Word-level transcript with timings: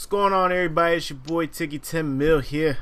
What's 0.00 0.06
going 0.06 0.32
on, 0.32 0.50
everybody? 0.50 0.96
It's 0.96 1.10
your 1.10 1.18
boy 1.18 1.44
Tiki 1.44 1.78
Tim 1.78 2.16
Mill 2.16 2.40
here. 2.40 2.78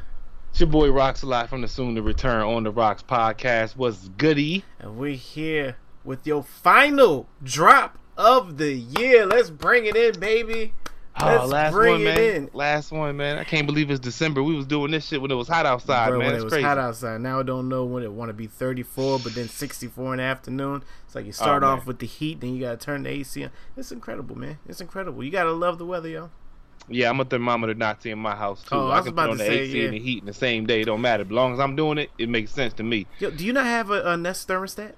It's 0.51 0.61
your 0.61 0.69
boy 0.69 0.93
Rocks 0.93 1.23
a 1.23 1.27
lot 1.27 1.49
from 1.49 1.63
the 1.63 1.67
Soon 1.67 1.97
to 1.97 2.01
Return 2.03 2.43
on 2.43 2.63
the 2.63 2.71
Rocks 2.71 3.03
podcast. 3.03 3.75
What's 3.75 4.07
goody? 4.11 4.65
And 4.79 4.97
we're 4.99 5.17
here 5.17 5.79
with 6.05 6.25
your 6.29 6.45
final 6.45 7.29
drop 7.43 7.99
of 8.17 8.57
the 8.59 8.73
year. 8.73 9.27
Let's 9.27 9.51
bring 9.51 9.87
it 9.87 9.97
in, 9.97 10.21
baby. 10.21 10.75
Oh, 11.21 11.27
Let's 11.27 11.43
oh, 11.43 11.47
last 11.49 11.73
bring 11.73 11.93
one, 11.95 12.01
it 12.03 12.05
man. 12.05 12.35
in. 12.37 12.51
Last 12.53 12.93
one, 12.93 13.17
man. 13.17 13.37
I 13.37 13.43
can't 13.43 13.67
believe 13.67 13.91
it's 13.91 13.99
December. 13.99 14.41
We 14.41 14.55
was 14.55 14.67
doing 14.67 14.93
this 14.93 15.09
shit 15.09 15.21
when 15.21 15.33
it 15.33 15.35
was 15.35 15.49
hot 15.49 15.67
outside, 15.67 16.11
Bro, 16.11 16.19
man. 16.21 16.27
when 16.29 16.35
It's 16.37 16.43
it 16.43 16.45
was 16.45 16.53
crazy. 16.53 16.67
hot 16.67 16.79
outside. 16.79 17.21
Now 17.21 17.41
I 17.41 17.43
don't 17.43 17.69
know 17.69 17.85
when 17.85 18.05
it 18.05 18.13
want 18.13 18.29
to 18.29 18.33
be 18.33 18.47
34, 18.47 19.19
but 19.19 19.35
then 19.35 19.49
64 19.49 20.15
in 20.15 20.19
the 20.19 20.23
afternoon. 20.23 20.85
It's 21.05 21.17
like 21.17 21.25
you 21.25 21.31
oh, 21.31 21.33
start 21.33 21.65
Oh, 21.65 21.71
off 21.71 21.85
with 21.85 21.99
the 21.99 22.07
heat, 22.07 22.41
then 22.41 22.55
you 22.55 22.61
gotta 22.61 22.77
turn 22.77 23.03
the 23.03 23.11
AC 23.11 23.43
on. 23.43 23.51
It's 23.77 23.91
incredible, 23.91 24.39
man. 24.39 24.59
It's 24.69 24.81
incredible. 24.81 25.25
You 25.25 25.33
gotta 25.33 25.51
love 25.51 25.79
the 25.79 25.85
weather, 25.85 26.09
yo. 26.09 26.31
Yeah, 26.91 27.11
I'm 27.11 27.21
a 27.21 27.25
thermometer 27.25 27.75
Nazi 27.75 28.11
in 28.11 28.19
my 28.19 28.35
house 28.35 28.63
too. 28.63 28.69
Oh, 28.75 28.89
I 28.89 28.95
I, 28.95 28.97
was 28.97 29.05
can 29.05 29.13
about 29.13 29.23
put 29.27 29.31
on 29.33 29.39
to 29.39 29.45
the 29.45 29.49
say, 29.51 29.59
AC 29.61 29.79
yeah. 29.79 29.85
and 29.87 29.95
the 29.95 29.99
heat 30.01 30.19
in 30.21 30.27
the 30.27 30.33
same 30.33 30.67
day. 30.67 30.81
It 30.83 30.87
don't 30.87 31.01
matter. 31.01 31.23
As 31.25 31.31
long 31.31 31.53
as 31.53 31.61
I'm 31.61 31.77
doing 31.77 31.99
it, 31.99 32.11
it 32.19 32.29
makes 32.29 32.51
sense 32.53 32.73
to 32.75 32.83
me. 32.83 33.07
Yo, 33.19 33.31
do 33.31 33.45
you 33.45 33.53
not 33.53 33.67
have 33.67 33.91
a, 33.91 34.03
a 34.13 34.17
Nest 34.17 34.49
thermostat? 34.49 34.95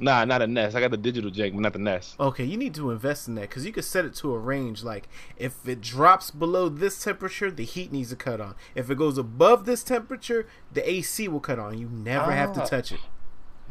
Nah, 0.00 0.24
not 0.24 0.40
a 0.42 0.46
Nest. 0.46 0.74
I 0.74 0.80
got 0.80 0.90
the 0.90 0.96
digital 0.96 1.30
jank, 1.30 1.52
but 1.52 1.60
not 1.60 1.74
the 1.74 1.78
Nest. 1.78 2.16
Okay, 2.18 2.44
you 2.44 2.56
need 2.56 2.74
to 2.74 2.90
invest 2.90 3.28
in 3.28 3.34
that 3.36 3.42
because 3.42 3.64
you 3.66 3.72
can 3.72 3.82
set 3.82 4.04
it 4.04 4.14
to 4.16 4.32
a 4.34 4.38
range. 4.38 4.82
Like 4.82 5.08
if 5.36 5.68
it 5.68 5.80
drops 5.80 6.30
below 6.30 6.68
this 6.68 7.02
temperature, 7.02 7.50
the 7.50 7.64
heat 7.64 7.92
needs 7.92 8.08
to 8.10 8.16
cut 8.16 8.40
on. 8.40 8.54
If 8.74 8.90
it 8.90 8.96
goes 8.96 9.18
above 9.18 9.64
this 9.64 9.84
temperature, 9.84 10.46
the 10.72 10.88
AC 10.90 11.28
will 11.28 11.40
cut 11.40 11.58
on. 11.58 11.78
You 11.78 11.88
never 11.88 12.32
have 12.32 12.52
to 12.54 12.62
Ah. 12.62 12.66
touch 12.66 12.90
it. 12.92 13.00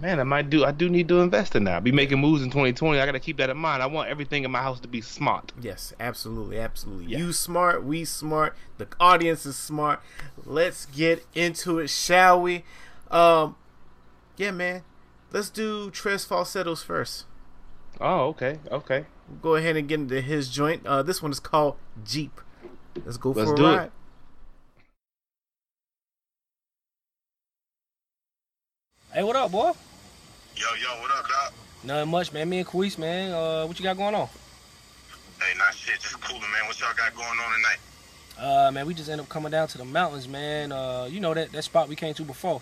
Man, 0.01 0.19
I 0.19 0.23
might 0.23 0.49
do. 0.49 0.65
I 0.65 0.71
do 0.71 0.89
need 0.89 1.07
to 1.09 1.19
invest 1.19 1.55
in 1.55 1.65
that. 1.65 1.75
I'll 1.75 1.81
be 1.81 1.91
making 1.91 2.19
moves 2.19 2.41
in 2.41 2.49
2020. 2.49 2.99
I 2.99 3.05
got 3.05 3.11
to 3.11 3.19
keep 3.19 3.37
that 3.37 3.51
in 3.51 3.57
mind. 3.57 3.83
I 3.83 3.85
want 3.85 4.09
everything 4.09 4.43
in 4.43 4.49
my 4.49 4.63
house 4.63 4.79
to 4.79 4.87
be 4.87 4.99
smart. 4.99 5.53
Yes, 5.61 5.93
absolutely, 5.99 6.57
absolutely. 6.57 7.05
Yeah. 7.05 7.19
You 7.19 7.31
smart, 7.31 7.83
we 7.83 8.03
smart, 8.03 8.57
the 8.79 8.87
audience 8.99 9.45
is 9.45 9.55
smart. 9.55 10.01
Let's 10.43 10.87
get 10.87 11.23
into 11.35 11.77
it, 11.77 11.91
shall 11.91 12.41
we? 12.41 12.63
Um, 13.11 13.55
yeah, 14.37 14.49
man. 14.49 14.81
Let's 15.31 15.51
do 15.51 15.91
Trez 15.91 16.27
Falsetto's 16.27 16.81
first. 16.81 17.25
Oh, 17.99 18.21
okay, 18.29 18.57
okay. 18.71 19.05
Go 19.39 19.53
ahead 19.53 19.77
and 19.77 19.87
get 19.87 19.99
into 19.99 20.19
his 20.19 20.49
joint. 20.49 20.83
Uh, 20.83 21.03
this 21.03 21.21
one 21.21 21.31
is 21.31 21.39
called 21.39 21.75
Jeep. 22.03 22.41
Let's 23.05 23.17
go 23.17 23.29
Let's 23.29 23.49
for 23.49 23.53
a 23.53 23.57
do 23.57 23.65
it. 23.67 23.75
ride. 23.75 23.91
Hey, 29.13 29.23
what 29.23 29.35
up, 29.35 29.51
boy? 29.51 29.73
Yo, 30.61 30.67
yo, 30.75 31.01
what 31.01 31.09
up, 31.09 31.27
Doc? 31.27 31.53
Nothing 31.83 32.11
much, 32.11 32.31
man. 32.31 32.47
Me 32.47 32.59
and 32.59 32.67
Queese, 32.67 32.99
man. 32.99 33.31
Uh, 33.31 33.65
what 33.65 33.79
you 33.79 33.83
got 33.83 33.97
going 33.97 34.13
on? 34.13 34.27
Hey, 35.39 35.57
not 35.57 35.73
shit, 35.73 35.99
just 35.99 36.21
cooling, 36.21 36.39
man. 36.39 36.67
What 36.67 36.79
y'all 36.79 36.93
got 36.95 37.15
going 37.15 37.27
on 37.27 37.51
tonight? 37.55 38.67
Uh, 38.67 38.71
man, 38.71 38.85
we 38.85 38.93
just 38.93 39.09
end 39.09 39.19
up 39.19 39.27
coming 39.27 39.51
down 39.51 39.67
to 39.69 39.79
the 39.79 39.85
mountains, 39.85 40.27
man. 40.27 40.71
Uh, 40.71 41.07
you 41.09 41.19
know 41.19 41.33
that 41.33 41.51
that 41.51 41.63
spot 41.63 41.89
we 41.89 41.95
came 41.95 42.13
to 42.13 42.23
before. 42.23 42.61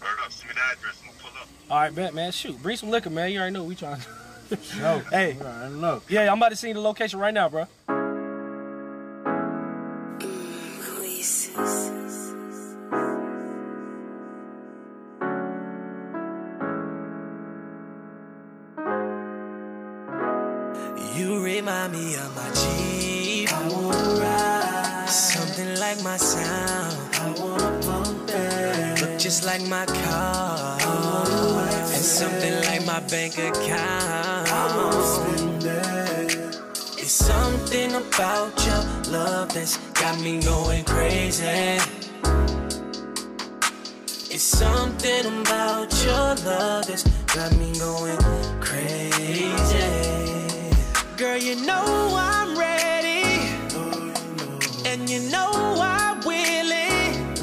Word 0.00 0.08
up, 0.24 0.30
send 0.30 0.50
me 0.50 0.54
the 0.54 0.60
address, 0.60 1.00
I'm 1.02 1.08
gonna 1.08 1.18
pull 1.20 1.42
up. 1.42 1.48
All 1.68 1.80
right, 1.80 1.92
bet, 1.92 2.14
man. 2.14 2.30
Shoot, 2.30 2.62
bring 2.62 2.76
some 2.76 2.90
liquor, 2.90 3.10
man. 3.10 3.32
You 3.32 3.40
already 3.40 3.54
know 3.54 3.64
what 3.64 3.70
we 3.70 3.74
trying. 3.74 4.00
To... 4.00 4.56
no. 4.78 5.02
hey, 5.10 5.36
look. 5.70 6.04
yeah, 6.08 6.30
I'm 6.30 6.38
about 6.38 6.50
to 6.50 6.56
see 6.56 6.72
the 6.72 6.80
location 6.80 7.18
right 7.18 7.34
now, 7.34 7.48
bro. 7.48 7.66
Something 37.60 37.94
about 37.94 38.66
your 38.66 39.12
love 39.12 39.52
that's 39.52 39.76
got 39.92 40.18
me 40.20 40.40
going 40.40 40.84
crazy. 40.84 41.78
It's 44.32 44.42
something 44.42 45.26
about 45.42 45.92
your 46.04 46.34
love 46.46 46.86
that's 46.86 47.04
got 47.34 47.54
me 47.56 47.72
going 47.78 48.18
crazy. 48.60 49.52
Girl, 51.16 51.36
you 51.36 51.56
know 51.66 51.84
I'm 52.16 52.58
ready. 52.58 53.24
And 54.86 55.08
you 55.08 55.20
know 55.30 55.50
I'm 55.80 56.20
willing 56.20 57.34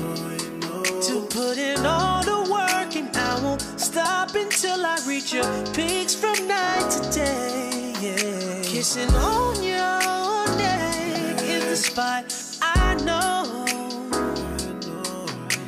to 1.02 1.28
put 1.30 1.58
in 1.58 1.86
all 1.86 2.24
the 2.24 2.52
work, 2.52 2.96
and 2.96 3.16
I 3.16 3.40
won't 3.44 3.62
stop 3.80 4.34
until 4.36 4.86
I 4.86 4.98
reach 5.08 5.34
your 5.34 5.66
peaks 5.74 6.16
from 6.16 6.48
night 6.48 6.90
to 6.92 7.12
day. 7.12 7.94
Yeah. 8.02 8.62
Kissing 8.64 9.14
on 9.16 9.56
the 9.56 10.07
spot 11.78 12.26
I 12.62 12.96
know. 13.06 13.66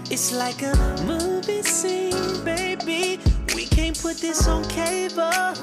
It's 0.10 0.34
like 0.34 0.64
a 0.64 0.76
movie 1.06 1.62
scene, 1.62 2.44
baby. 2.44 3.20
We 3.56 3.66
can't 3.66 4.00
put 4.00 4.18
this 4.18 4.48
on 4.48 4.64
cable. 4.66 5.54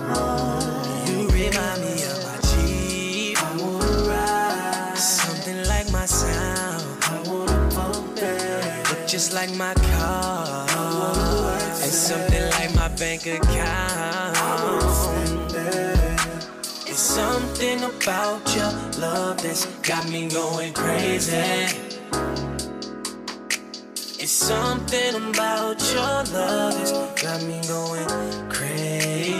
You 1.09 1.29
remind 1.29 1.81
me 1.83 1.95
of 2.11 2.19
my 2.25 2.39
Jeep. 2.49 3.43
I 3.43 3.57
wanna 3.61 4.09
ride. 4.09 4.97
Something 4.97 5.67
like 5.67 5.91
my 5.91 6.07
sound. 6.07 6.85
I 7.03 7.23
wanna 7.27 7.75
bump 7.75 8.19
it. 8.19 8.91
Look 8.91 9.07
just 9.09 9.33
like 9.35 9.53
my 9.57 9.75
car. 9.75 10.69
And 11.83 11.93
something 11.93 12.45
like 12.51 12.75
my 12.75 12.89
bank 12.89 13.27
account. 13.27 14.36
Something 17.17 17.83
about 17.83 18.55
your 18.55 18.71
love 19.01 19.43
that's 19.43 19.65
got 19.81 20.07
me 20.11 20.29
going 20.29 20.75
crazy. 20.75 21.33
It's 24.21 24.31
something 24.31 25.15
about 25.31 25.81
your 25.95 26.25
love 26.37 26.75
that's 26.75 27.23
got 27.23 27.43
me 27.45 27.59
going 27.67 28.51
crazy. 28.51 29.33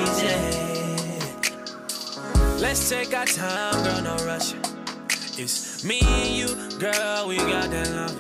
Let's 2.63 2.89
take 2.89 3.13
our 3.13 3.27
time, 3.27 3.85
girl, 3.85 4.01
no 4.01 4.25
rush. 4.25 4.55
It's 5.39 5.85
me 5.85 6.01
and 6.01 6.35
you, 6.35 6.79
girl, 6.79 7.29
we 7.29 7.37
got 7.37 7.69
that 7.69 7.91
love. 7.91 8.17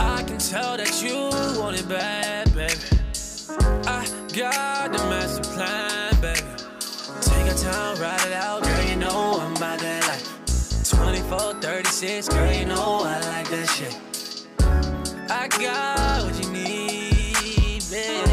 I 0.00 0.24
can 0.24 0.38
tell 0.38 0.76
that 0.76 1.00
you 1.00 1.30
want 1.60 1.78
it 1.78 1.88
bad, 1.88 2.52
baby. 2.52 2.74
I 3.86 4.04
got 4.34 4.92
the 4.92 4.98
baby. 5.08 5.31
Our 7.52 7.58
time, 7.58 8.00
ride 8.00 8.26
it 8.28 8.32
out, 8.32 8.62
girl, 8.62 8.84
you 8.84 8.96
know 8.96 9.38
I'm 9.38 9.54
about 9.54 9.78
that 9.80 10.08
life. 10.08 10.88
24, 10.88 11.60
36, 11.60 12.28
girl, 12.28 12.50
you 12.50 12.64
know 12.64 13.00
I 13.04 13.20
like 13.28 13.48
that 13.50 13.68
shit. 13.68 13.94
I 15.28 15.48
got 15.48 16.24
what 16.24 16.42
you 16.42 16.50
need, 16.50 17.82
babe. 17.90 18.26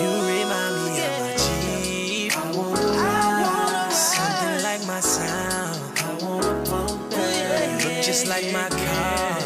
You 0.00 0.10
remind 0.26 0.74
me 0.82 0.90
of 1.06 1.14
my 1.22 1.36
Jeep. 1.38 2.36
I 2.36 2.50
wanna 2.56 2.86
ride. 2.98 3.92
Something 3.92 4.62
like 4.64 4.84
my 4.88 4.98
sound. 4.98 5.98
I 5.98 6.18
wanna 6.20 6.64
bump 6.68 7.12
it. 7.12 7.84
Look 7.84 8.02
just 8.02 8.26
like 8.26 8.50
my 8.52 8.68
car. 8.70 9.38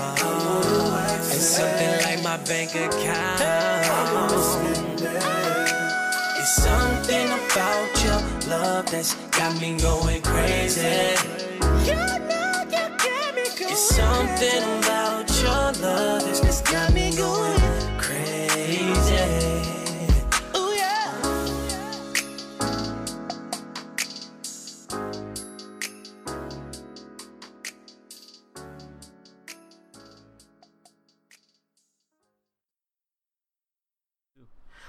And 1.30 1.42
something 1.42 2.00
like 2.00 2.22
my 2.22 2.38
bank 2.48 2.74
account. 2.74 3.71
About 7.52 8.04
your 8.04 8.20
love 8.48 8.90
that's 8.90 9.14
got 9.36 9.60
me 9.60 9.76
going 9.78 10.22
crazy. 10.22 10.80
It's 13.64 13.94
something 13.94 14.62
about 14.78 15.28
your 15.42 15.82
love 15.82 16.24
that's 16.24 16.41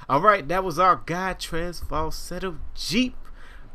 All 0.09 0.21
right, 0.21 0.47
that 0.47 0.63
was 0.63 0.77
our 0.79 1.01
guy 1.05 1.33
Trez 1.33 1.87
Falsetto 1.87 2.57
Jeep. 2.75 3.15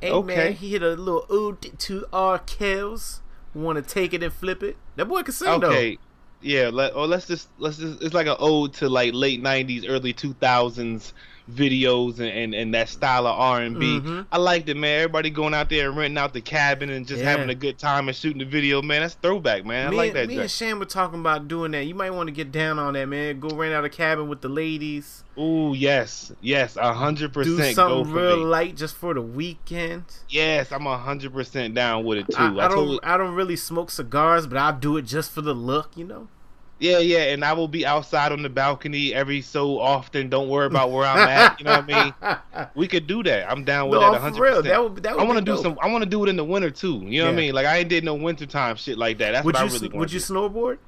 Hey 0.01 0.23
man, 0.23 0.53
he 0.53 0.71
hit 0.71 0.83
a 0.83 0.91
little 0.91 1.27
ode 1.29 1.79
to 1.79 2.07
our 2.13 2.39
Kells. 2.39 3.21
Want 3.55 3.77
to 3.77 3.83
take 3.83 4.13
it 4.13 4.23
and 4.23 4.33
flip 4.33 4.63
it? 4.63 4.77
That 4.97 5.07
boy 5.07 5.23
can 5.23 5.33
sing 5.33 5.49
Okay. 5.49 5.99
Yeah, 6.41 6.71
let 6.73 6.95
or 6.95 7.07
let's 7.07 7.27
just 7.27 7.49
let's 7.59 7.79
just 7.79 8.01
it's 8.03 8.15
like 8.15 8.29
an 8.29 8.37
ode 8.39 8.73
to 8.75 8.89
like 8.89 9.13
late 9.13 9.43
'90s, 9.43 9.87
early 9.89 10.15
2000s 10.15 11.13
videos 11.53 12.19
and, 12.19 12.29
and, 12.29 12.55
and 12.55 12.75
that 12.75 12.89
style 12.89 13.27
of 13.27 13.39
R 13.39 13.61
and 13.63 13.79
B. 13.79 14.01
Mhm. 14.01 14.27
I 14.31 14.37
liked 14.39 14.69
it, 14.69 14.77
man. 14.77 14.99
Everybody 15.01 15.31
going 15.31 15.55
out 15.55 15.69
there 15.71 15.89
and 15.89 15.97
renting 15.97 16.19
out 16.19 16.33
the 16.35 16.41
cabin 16.41 16.91
and 16.91 17.07
just 17.07 17.23
Yeah. 17.23 17.31
having 17.31 17.49
a 17.49 17.55
good 17.55 17.79
time 17.79 18.09
and 18.09 18.17
shooting 18.17 18.39
the 18.39 18.45
video, 18.45 18.83
man. 18.83 19.01
That's 19.03 19.15
throwback, 19.15 19.65
man. 19.65 19.89
I 19.89 19.91
like 19.91 20.13
that. 20.15 20.29
me 20.29 20.39
and 20.39 20.51
Shane 20.51 20.79
were 20.79 20.85
talking 20.85 21.21
about 21.21 21.49
doing 21.49 21.73
that. 21.73 21.85
You 21.87 21.95
might 21.95 22.11
want 22.11 22.27
to 22.29 22.33
get 22.33 22.53
down 22.53 22.79
on 22.79 22.95
that, 22.95 23.07
man. 23.07 23.41
Go 23.41 23.49
rent 23.57 23.73
out 23.75 23.85
a 23.85 23.89
cabin 23.89 24.29
with 24.29 24.41
the 24.43 24.49
ladies. 24.49 25.25
Ooh, 25.39 25.73
yes, 25.77 26.33
yes, 26.41 26.77
a 26.77 26.93
hundred 26.93 27.33
percent. 27.33 27.77
Go 27.77 28.03
something 28.03 28.13
real 28.13 28.39
me. 28.39 28.45
light 28.45 28.77
just 28.77 28.97
for 28.97 29.15
the 29.15 29.23
weekend. 29.23 30.05
Yes, 30.29 30.73
I'm 30.73 30.87
a 30.87 30.99
hundred 30.99 31.33
percent 31.33 31.75
down 31.75 32.05
with 32.05 32.19
it 32.19 32.27
too. 32.29 32.37
I, 32.37 32.47
I 32.65 32.69
don't. 32.69 32.71
told- 32.73 33.01
I 33.05 33.17
don't 33.17 33.35
really 33.35 33.57
smoke 33.57 33.91
cigars, 33.91 34.47
but 34.47 34.59
I'll 34.59 34.77
do 34.77 34.97
it 34.97 35.03
just 35.03 35.31
for 35.31 35.41
the 35.41 35.55
look. 35.55 35.91
You 35.97 36.05
know. 36.05 36.29
Yeah, 36.79 36.99
yeah, 36.99 37.33
and 37.33 37.45
I 37.45 37.53
will 37.53 37.69
be 37.69 37.85
outside 37.85 38.33
on 38.33 38.43
the 38.43 38.49
balcony 38.49 39.13
every 39.13 39.41
so 39.41 39.81
often. 39.81 40.29
Don't 40.29 40.49
worry 40.49 40.67
about 40.67 40.91
where 40.91 41.07
I'm 41.07 41.19
at. 41.19 41.59
You 41.59 41.65
know 41.65 41.81
what 41.81 41.91
I 41.91 42.05
mean? 42.05 42.15
We 42.75 42.89
could 42.89 43.07
do 43.07 43.23
that. 43.23 43.49
I'm 43.49 43.63
down 43.65 43.89
with 43.89 44.01
no, 44.01 44.13
that 44.13 44.21
hundred 44.21 44.39
percent. 44.39 44.65
That 44.65 44.83
would. 44.83 45.03
That 45.03 45.15
would 45.15 45.23
I 45.23 45.27
want 45.27 45.39
to 45.39 45.45
do 45.45 45.55
dope. 45.55 45.63
some. 45.63 45.79
I 45.81 45.89
want 45.91 46.03
to 46.03 46.11
do 46.11 46.25
it 46.25 46.29
in 46.29 46.37
the 46.37 46.45
winter 46.45 46.71
too. 46.71 47.03
You 47.05 47.21
know 47.21 47.27
what 47.27 47.35
I 47.35 47.37
mean? 47.37 47.55
Like 47.55 47.67
I 47.67 47.79
ain't 47.79 47.89
did 47.89 48.03
no 48.05 48.15
wintertime 48.15 48.75
shit 48.77 48.99
like 48.99 49.19
that. 49.19 49.33
That's 49.33 49.45
Would 49.45 49.55
what 49.55 49.65
you? 49.65 49.69
I 49.69 49.73
really 49.73 49.89
want. 49.89 49.99
would 50.01 50.13
you 50.13 50.19
snowboard? 50.19 50.79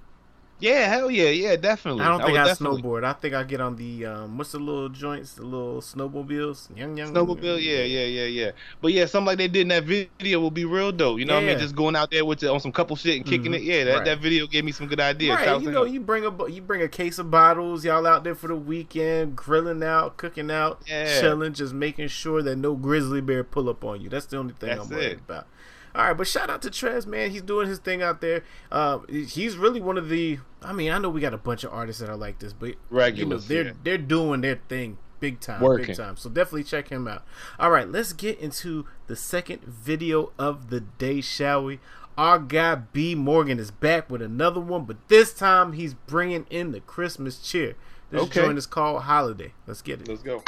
Yeah, 0.61 0.89
hell 0.89 1.11
yeah, 1.11 1.29
yeah, 1.31 1.57
definitely. 1.57 2.03
I 2.03 2.09
don't 2.09 2.19
think 2.21 2.33
would 2.33 2.41
I 2.41 2.45
definitely. 2.47 2.83
snowboard. 2.83 3.05
I 3.05 3.13
think 3.15 3.35
I 3.35 3.43
get 3.45 3.61
on 3.61 3.77
the 3.77 4.07
um, 4.07 4.37
what's 4.39 4.53
the 4.53 4.59
little 4.59 4.89
joints, 4.89 5.35
the 5.35 5.43
little 5.43 5.81
snowmobiles. 5.81 6.77
Young, 6.77 6.97
young. 6.97 7.13
Snowmobile, 7.15 7.63
yeah, 7.63 7.83
yeah, 7.83 8.05
yeah, 8.05 8.25
yeah. 8.27 8.51
But 8.81 8.93
yeah, 8.93 9.07
something 9.07 9.27
like 9.27 9.39
they 9.39 9.49
did 9.49 9.63
in 9.63 9.69
that 9.69 9.85
video 9.85 10.41
will 10.41 10.51
be 10.51 10.65
real 10.65 10.93
dope. 10.93 11.19
You 11.19 11.25
know 11.25 11.35
what 11.35 11.45
I 11.45 11.47
mean? 11.47 11.59
Just 11.59 11.75
going 11.75 11.97
out 11.97 12.11
there 12.11 12.25
with 12.25 12.41
the, 12.41 12.53
on 12.53 12.61
some 12.61 12.73
couple 12.73 12.97
shit 12.97 13.17
and 13.17 13.25
kicking 13.27 13.53
Mhm. 13.53 13.57
it. 13.57 13.63
Yeah, 13.63 13.85
that, 13.85 13.95
Right. 13.97 14.05
that 14.05 14.19
video 14.21 14.47
gave 14.47 14.65
me 14.65 14.73
some 14.73 14.87
good 14.87 15.01
ideas. 15.01 15.37
Right, 15.37 15.61
you 15.61 15.71
know, 15.71 15.85
you 15.85 16.01
bring 16.01 16.25
a 16.25 16.49
you 16.49 16.63
bring 16.63 16.83
a 16.83 16.89
case 16.89 17.19
of 17.19 17.31
bottles, 17.31 17.85
y'all 17.85 18.07
out 18.07 18.25
there 18.25 18.35
for 18.35 18.49
the 18.49 18.57
weekend, 18.57 19.37
grilling 19.37 19.83
out, 19.83 20.17
cooking 20.17 20.51
out, 20.51 20.83
Yeah. 20.89 21.21
chilling, 21.21 21.53
just 21.55 21.73
making 21.73 22.09
sure 22.09 22.43
that 22.43 22.57
no 22.57 22.75
grizzly 22.75 23.21
bear 23.21 23.45
pull 23.45 23.69
up 23.69 23.85
on 23.85 24.01
you. 24.01 24.09
That's 24.09 24.27
the 24.27 24.37
only 24.39 24.55
thing 24.55 24.71
That's 24.71 24.83
I'm 24.83 24.91
worried 24.91 25.05
it. 25.13 25.19
about. 25.27 25.47
All 25.95 26.05
right, 26.05 26.17
but 26.17 26.27
shout 26.27 26.51
out 26.51 26.63
to 26.63 26.71
Trez, 26.71 27.07
man. 27.07 27.31
He's 27.31 27.43
doing 27.43 27.69
his 27.69 27.79
thing 27.79 28.03
out 28.03 28.21
there. 28.21 28.45
Uh, 28.71 29.01
he's 29.09 29.57
really 29.57 29.81
one 29.81 29.99
of 29.99 30.09
the. 30.09 30.39
I 30.63 30.73
mean, 30.73 30.91
I 30.93 30.99
know 30.99 31.09
we 31.11 31.21
got 31.21 31.35
a 31.35 31.39
bunch 31.39 31.65
of 31.65 31.73
artists 31.73 32.01
that 32.01 32.09
are 32.09 32.17
like 32.17 32.39
this, 32.39 32.53
but 32.53 32.75
you 33.19 33.27
know, 33.27 33.39
they're 33.39 33.65
yeah. 33.65 33.73
they're 33.83 33.99
doing 33.99 34.41
their 34.43 34.61
thing 34.69 34.99
big 35.21 35.41
time, 35.41 35.61
Working. 35.61 35.89
big 35.89 35.97
time. 35.97 36.17
So 36.17 36.29
definitely 36.31 36.65
check 36.65 36.89
him 36.89 37.07
out. 37.07 37.25
All 37.59 37.71
right, 37.71 37.89
let's 37.89 38.13
get 38.13 38.39
into 38.41 38.87
the 39.07 39.17
second 39.17 39.63
video 39.65 40.33
of 40.39 40.71
the 40.71 40.81
day, 40.81 41.21
shall 41.21 41.65
we? 41.65 41.81
Our 42.19 42.39
guy 42.39 42.75
B 42.75 43.15
Morgan 43.15 43.59
is 43.59 43.71
back 43.71 44.11
with 44.11 44.23
another 44.23 44.61
one, 44.61 44.85
but 44.85 44.97
this 45.09 45.33
time 45.33 45.73
he's 45.75 45.95
bringing 45.95 46.47
in 46.51 46.73
the 46.73 46.81
Christmas 46.81 47.39
cheer. 47.39 47.77
This 48.11 48.23
Okay. 48.23 48.43
joint 48.43 48.59
is 48.59 48.67
called 48.67 49.03
Holiday. 49.03 49.53
Let's 49.67 49.83
get 49.83 50.01
it. 50.01 50.09
Let's 50.09 50.23
go. 50.23 50.43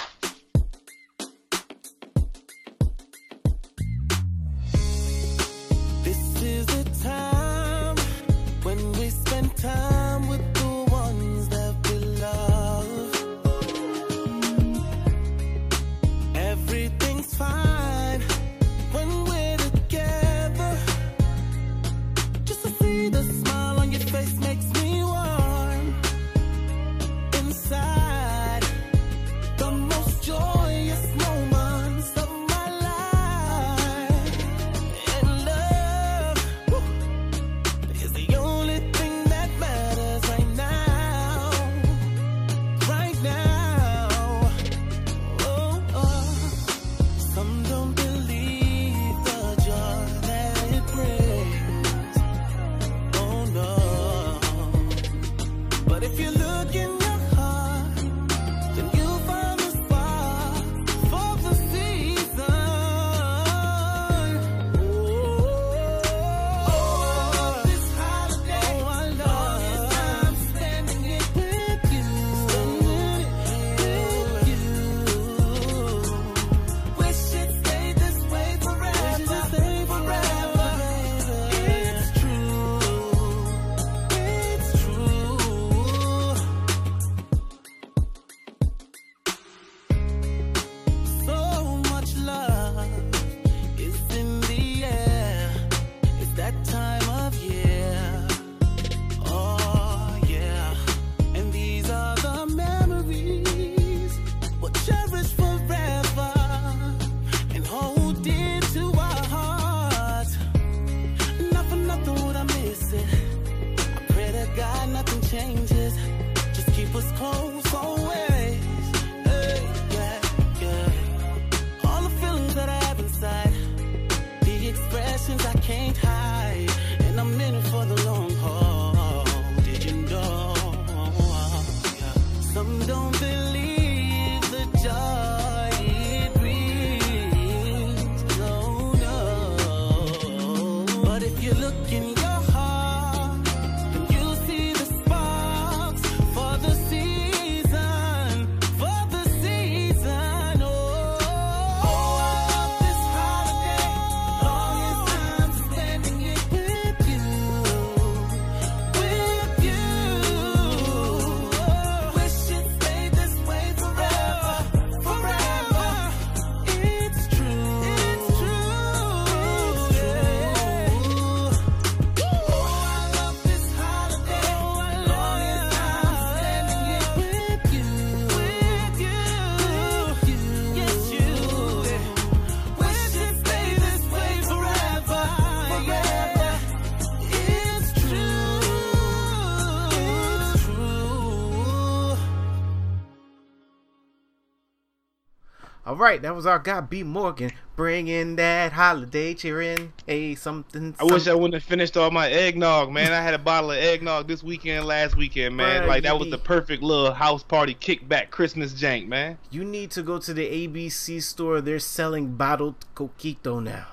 All 195.93 195.99
right, 195.99 196.23
that 196.23 196.35
was 196.35 196.47
our 196.47 196.59
guy 196.59 196.81
B 196.81 197.03
Morgan 197.03 197.53
bringing 197.77 198.37
that 198.37 198.73
holiday 198.73 199.35
cheer 199.35 199.61
in. 199.61 199.93
Hey, 200.07 200.35
something. 200.35 200.97
I 200.99 201.05
wish 201.05 201.29
I 201.29 201.35
wouldn't 201.35 201.53
have 201.53 201.65
finished 201.65 201.99
all 201.99 202.11
my 202.11 202.31
eggnog, 202.31 202.91
man. 202.91 203.13
I 203.13 203.21
had 203.21 203.35
a 203.35 203.39
bottle 203.39 203.73
of 203.73 203.77
eggnog 203.77 204.27
this 204.27 204.43
weekend, 204.43 204.87
last 204.87 205.19
weekend, 205.19 205.55
man. 205.55 205.87
Like 205.87 206.05
that 206.05 206.19
was 206.19 206.31
the 206.31 206.39
perfect 206.39 206.83
little 206.83 207.13
house 207.13 207.43
party 207.43 207.75
kickback 207.75 208.31
Christmas 208.31 208.73
jank, 208.73 209.07
man. 209.07 209.37
You 209.51 209.67
need 209.67 209.91
to 209.91 210.03
go 210.03 210.19
to 210.19 210.33
the 210.33 210.67
ABC 210.67 211.23
store. 211.23 211.61
They're 211.61 211.79
selling 211.79 212.37
bottled 212.37 212.87
coquito 212.95 213.63
now. 213.63 213.89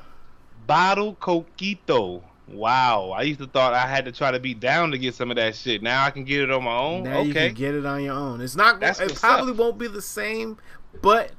Bottle 0.68 1.16
coquito. 1.16 2.24
Wow, 2.48 3.10
I 3.10 3.24
used 3.24 3.42
to 3.42 3.48
thought 3.48 3.74
I 3.74 3.88
had 3.88 4.06
to 4.06 4.14
try 4.14 4.32
to 4.32 4.40
be 4.40 4.54
down 4.54 4.92
to 4.92 4.98
get 4.98 5.16
some 5.16 5.32
of 5.32 5.36
that 5.36 5.54
shit. 5.54 5.84
Now 5.84 6.06
I 6.06 6.12
can 6.12 6.24
get 6.24 6.44
it 6.44 6.50
on 6.50 6.64
my 6.64 6.78
own. 6.78 7.04
Now 7.04 7.20
you 7.20 7.34
can 7.34 7.54
get 7.54 7.76
it 7.76 7.86
on 7.86 8.02
your 8.02 8.14
own. 8.14 8.40
It's 8.40 8.56
not. 8.56 8.80
That's 8.80 9.02
it 9.02 9.14
probably 9.16 9.52
up. 9.52 9.58
won't 9.58 9.78
be 9.78 9.88
the 9.88 10.02
same, 10.02 10.58
but 11.02 11.34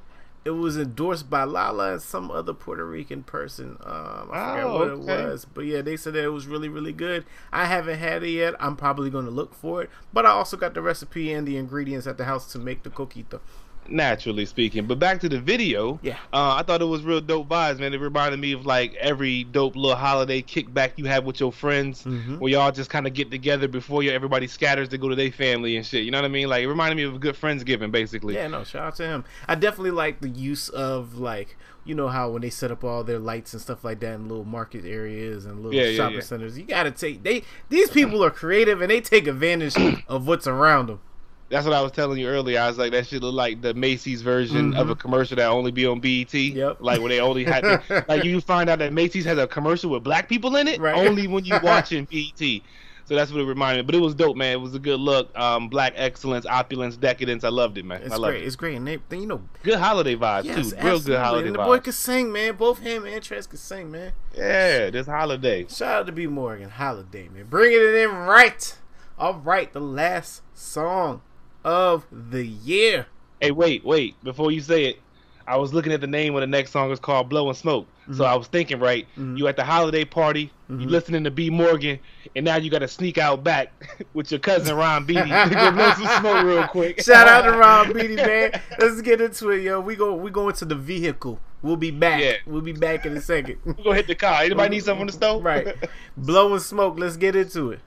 it 0.45 0.51
was 0.51 0.79
endorsed 0.79 1.29
by 1.29 1.45
Lala 1.45 1.93
and 1.93 2.03
some 2.03 2.31
other 2.31 2.55
Puerto 2.55 2.85
Rican 2.87 3.23
person. 3.23 3.77
Um, 3.85 4.31
I 4.33 4.51
forget 4.53 4.65
Oh, 4.65 4.75
what 4.79 4.89
okay. 4.89 5.23
it 5.23 5.27
was, 5.29 5.45
but 5.45 5.67
yeah, 5.67 5.83
they 5.83 5.97
said 5.97 6.15
that 6.15 6.25
it 6.25 6.29
was 6.31 6.47
really, 6.47 6.69
really 6.69 6.93
good. 6.93 7.25
I 7.53 7.67
haven't 7.67 7.99
had 7.99 8.23
it 8.23 8.31
yet. 8.31 8.55
I'm 8.59 8.77
probably 8.77 9.11
going 9.11 9.27
to 9.27 9.31
look 9.31 9.55
for 9.55 9.83
it, 9.83 9.91
but 10.13 10.25
I 10.25 10.31
also 10.31 10.57
got 10.57 10.75
the 10.75 10.83
recipe 10.83 11.33
and 11.33 11.47
the 11.47 11.57
ingredients 11.57 12.07
at 12.07 12.17
the 12.17 12.25
house 12.25 12.51
to 12.53 12.59
make 12.59 12.83
the 12.85 12.91
coquito. 12.91 13.41
Naturally 13.89 14.47
speaking. 14.47 14.87
But 14.87 14.99
back 14.99 15.21
to 15.21 15.29
the 15.29 15.41
video. 15.41 15.99
Yeah. 16.03 16.15
Uh, 16.33 16.55
I 16.59 16.63
thought 16.63 16.81
it 16.81 16.85
was 16.87 17.03
real 17.03 17.21
dope 17.21 17.49
vibes, 17.49 17.79
man. 17.81 17.93
It 17.93 18.01
reminded 18.01 18.39
me 18.39 18.53
of 18.53 18.67
like 18.67 18.95
every 18.95 19.45
dope 19.45 19.75
little 19.77 19.97
holiday 19.97 20.43
kickback 20.43 20.93
you 20.97 21.07
have 21.07 21.25
with 21.25 21.41
your 21.41 21.51
friends, 21.53 22.05
Mhm. 22.05 22.39
where 22.39 22.53
y'all 22.53 22.71
just 22.73 22.91
kind 22.91 23.07
of 23.07 23.15
get 23.15 23.31
together 23.31 23.67
before 23.69 24.03
you, 24.03 24.11
everybody 24.13 24.47
scatters 24.47 24.89
to 24.91 24.99
go 24.99 25.09
to 25.09 25.17
their 25.17 25.33
family 25.33 25.77
and 25.77 25.85
shit. 25.85 26.05
You 26.05 26.11
know 26.11 26.19
what 26.19 26.25
I 26.25 26.29
mean? 26.29 26.49
Like 26.49 26.63
it 26.63 26.69
reminded 26.69 26.97
me 26.97 27.03
of 27.03 27.15
a 27.15 27.19
good 27.19 27.35
friendsgiving, 27.35 27.91
basically. 27.91 28.35
Yeah, 28.35 28.47
no, 28.49 28.65
shout 28.65 28.83
out 28.85 28.97
to 28.97 29.07
him. 29.07 29.25
I 29.49 29.55
definitely 29.57 29.91
like 29.93 30.21
the 30.21 30.29
use 30.29 30.69
of 30.69 31.19
like 31.19 31.57
you 31.83 31.95
know 31.95 32.09
how 32.09 32.29
when 32.31 32.43
they 32.43 32.51
set 32.51 32.71
up 32.71 32.85
all 32.85 33.03
their 33.03 33.19
lights 33.19 33.55
and 33.55 33.61
stuff 33.61 33.83
like 33.83 34.01
that 34.01 34.15
in 34.15 34.29
little 34.29 34.45
market 34.45 34.85
areas 34.85 35.47
and 35.47 35.57
little 35.65 35.75
Yeah, 35.75 35.87
yeah, 35.87 35.97
shopping 35.97 36.17
yeah. 36.17 36.21
centers. 36.21 36.59
You 36.59 36.65
gotta 36.65 36.91
take 36.91 37.23
they 37.23 37.43
these 37.71 37.91
people 37.91 38.23
are 38.23 38.31
creative 38.31 38.81
and 38.83 38.91
they 38.91 39.01
take 39.01 39.27
advantage 39.27 39.75
of 40.09 40.27
what's 40.27 40.47
around 40.47 40.89
them. 40.89 41.01
That's 41.51 41.67
what 41.67 41.75
I 41.75 41.83
was 41.83 41.91
telling 41.93 42.19
you 42.19 42.29
earlier. 42.29 42.61
I 42.61 42.69
was 42.69 42.79
like, 42.79 42.93
that 42.93 43.09
shit 43.09 43.23
look 43.23 43.35
like 43.35 43.61
the 43.61 43.75
Macy's 43.75 44.23
version 44.23 44.73
of 44.75 44.89
a 44.89 44.95
commercial 44.95 45.37
that 45.37 45.47
only 45.49 45.73
be 45.73 45.85
on 45.85 45.99
BET. 46.01 46.29
Mm-hmm. 46.29 46.57
Yep. 46.57 46.77
Like 46.81 47.01
when 47.01 47.09
they 47.09 47.21
only 47.21 47.43
had, 47.45 47.65
like 48.09 48.23
you 48.25 48.41
find 48.41 48.71
out 48.71 48.79
that 48.79 48.93
Macy's 48.93 49.25
has 49.25 49.37
a 49.37 49.47
commercial 49.49 49.91
with 49.91 50.05
black 50.05 50.29
people 50.29 50.55
in 50.57 50.69
it 50.69 50.81
Right. 50.81 50.95
only 51.09 51.27
when 51.27 51.45
you 51.45 51.59
watching 51.63 52.05
BET. 52.05 52.63
So 53.07 53.17
that's 53.17 53.33
what 53.33 53.41
it 53.41 53.47
reminded 53.47 53.83
me. 53.83 53.87
But 53.87 53.97
it 53.97 54.01
was 54.01 54.15
dope, 54.15 54.37
man. 54.37 54.53
It 54.53 54.61
was 54.61 54.77
a 54.77 54.79
good 54.79 55.01
look. 55.01 55.37
Um, 55.37 55.69
black 55.69 55.95
excellence, 55.97 56.47
opulence, 56.47 56.97
decadence. 56.97 57.43
I 57.43 57.49
loved 57.49 57.77
it, 57.79 57.85
man. 57.85 58.03
It's 58.03 58.13
I 58.13 58.17
loved 58.17 58.35
great. 58.35 58.45
it. 58.45 58.47
It's 58.47 58.55
great, 58.55 58.77
and 58.77 58.87
they, 58.87 58.99
they 59.09 59.17
you 59.19 59.27
know, 59.27 59.43
Good 59.65 59.81
holiday 59.81 60.15
vibes 60.15 60.45
yes, 60.45 60.55
too. 60.55 60.77
Real 60.77 60.87
absolutely. 60.95 61.05
good 61.07 61.19
holiday 61.19 61.47
And 61.49 61.55
the 61.57 61.63
boy 61.65 61.79
vibes. 61.79 61.83
can 61.85 61.93
sing, 61.93 62.31
man. 62.33 62.55
Both 62.55 62.79
him 62.79 63.05
and 63.07 63.21
Trez 63.25 63.49
can 63.49 63.59
sing, 63.59 63.91
man. 63.91 64.13
Yeah, 64.37 64.91
this 64.91 65.09
holiday. 65.09 65.67
Shout 65.69 65.89
out 66.03 66.07
to 66.07 66.13
B 66.13 66.29
Morgan 66.29 66.71
Holiday, 66.71 67.29
man. 67.29 67.47
Bringing 67.51 67.81
it 67.81 67.95
in 67.97 68.11
right. 68.15 68.77
All 69.19 69.35
right, 69.35 69.73
the 69.73 69.81
last 69.81 70.43
song 70.55 71.23
of 71.65 72.07
the 72.11 72.47
year. 72.47 73.07
Hey, 73.41 73.51
wait, 73.51 73.85
wait. 73.85 74.23
Before 74.23 74.51
you 74.51 74.61
say 74.61 74.85
it, 74.87 75.01
I 75.47 75.57
was 75.57 75.75
looking 75.75 75.93
at 75.93 76.01
the 76.01 76.07
name 76.07 76.35
of 76.35 76.43
the 76.43 76.47
next 76.47 76.71
song. 76.71 76.91
It's 76.93 77.01
called 77.01 77.29
"Blowing 77.29 77.55
Smoke." 77.55 77.87
Mm-hmm. 78.03 78.15
So 78.15 78.25
I 78.25 78.37
was 78.37 78.47
thinking, 78.47 78.79
right, 78.79 79.07
you 79.17 79.49
at 79.49 79.57
the 79.57 79.65
holiday 79.65 80.05
party, 80.05 80.53
you 80.69 80.89
listening 80.89 81.25
to 81.25 81.31
B 81.31 81.51
Morgan, 81.51 81.99
and 82.37 82.45
now 82.45 82.57
you 82.57 82.71
got 82.71 82.81
to 82.81 82.89
sneak 82.89 83.19
out 83.19 83.43
back 83.43 83.73
with 84.15 84.31
your 84.31 84.41
cousin 84.41 84.77
Ron 84.77 85.07
Beatty 85.07 85.23
to 85.29 85.51
go 85.53 85.73
blow 85.73 85.93
some 85.95 86.21
smoke 86.21 86.45
real 86.45 86.69
quick. 86.69 87.03
Shout 87.03 87.27
out 87.27 87.43
to 87.43 87.53
Ron 87.59 87.93
Beatty, 87.95 88.17
man. 88.17 88.61
Let's 88.79 89.01
get 89.01 89.21
into 89.21 89.51
it, 89.51 89.63
yo. 89.63 89.81
We 89.81 89.97
go 89.97 90.15
we 90.15 90.31
go 90.31 90.49
into 90.49 90.65
the 90.65 90.77
vehicle. 90.77 91.41
We'll 91.63 91.77
be 91.77 91.91
back. 91.91 92.23
Yeah. 92.23 92.37
We'll 92.47 92.63
be 92.63 92.73
back 92.73 93.05
in 93.05 93.17
a 93.17 93.21
second. 93.21 93.59
We 93.65 93.75
gonna 93.75 93.97
hit 93.97 94.07
the 94.07 94.15
car. 94.15 94.43
Anybody 94.43 94.77
need 94.77 94.85
something 94.85 95.03
on 95.03 95.07
the 95.09 95.13
stove? 95.13 95.45
right. 95.45 95.75
Blowing 96.17 96.61
smoke. 96.61 96.99
Let's 96.99 97.17
get 97.17 97.35
into 97.37 97.73
it. 97.73 97.81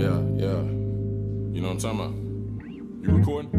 Yeah, 0.00 0.16
yeah. 0.34 0.62
You 1.52 1.60
know 1.60 1.74
what 1.74 1.84
I'm 1.84 1.98
talking 1.98 2.00
about? 2.00 3.04
You 3.04 3.16
recording? 3.18 3.50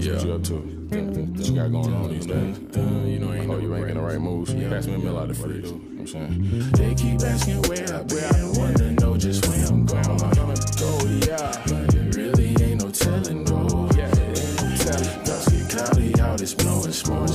Yeah. 0.00 0.14
What 0.14 0.24
you 0.24 0.32
up 0.32 0.42
to? 0.42 0.54
What 0.54 1.46
you 1.46 1.54
got 1.54 1.70
going 1.70 1.94
on 1.94 2.10
these 2.10 2.26
days? 2.26 2.58
Uh, 2.76 2.80
you 3.06 3.20
know, 3.20 3.32
ain't 3.32 3.48
oh, 3.48 3.58
you 3.58 3.72
ain't 3.76 3.90
in 3.90 3.94
the 3.94 4.02
right 4.02 4.18
mood. 4.18 4.48
So 4.48 4.54
you 4.54 4.68
pass 4.68 4.88
me 4.88 4.94
a 4.94 4.98
meal 4.98 5.16
out 5.16 5.28
the 5.28 5.34
fridge. 5.34 5.66
You 5.66 5.70
know 5.70 5.78
what 5.78 6.00
I'm 6.00 6.06
saying? 6.08 6.70
They 6.72 6.94
keep 6.96 7.20
asking 7.22 7.62
where 7.62 7.94
I've 7.94 8.08
been. 8.08 8.52
Wanna 8.58 8.90
know 8.90 9.16
just 9.16 9.46
where 9.46 9.64
I'm 9.66 9.86
going. 9.86 10.04
I'ma 10.04 10.54
Go, 10.80 10.98
yeah. 11.30 11.62
But 11.68 11.94
it 11.94 12.16
really 12.16 12.48
ain't 12.64 12.82
no 12.82 12.90
telling, 12.90 13.44
no. 13.44 13.88
Yeah, 13.94 14.10
ain't 14.10 14.62
no 14.62 14.76
telling. 14.82 15.24
Dust 15.24 15.48
get 15.48 15.70
cloudy 15.70 16.20
out, 16.20 16.40
it's 16.40 16.54
blowing 16.54 16.90
smoke. 16.90 17.30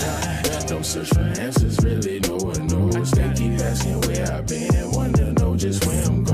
Ah, 0.00 0.40
don't 0.66 0.86
search 0.86 1.10
for 1.10 1.20
answers, 1.20 1.76
really, 1.84 2.20
no 2.20 2.36
one 2.36 2.66
knows. 2.66 3.10
They 3.10 3.30
keep 3.34 3.60
asking 3.60 4.00
where 4.08 4.32
I've 4.32 4.46
been. 4.46 4.90
Wanna 4.92 5.32
know 5.34 5.54
just 5.54 5.84
where 5.84 6.02
I'm 6.06 6.24
going. 6.24 6.27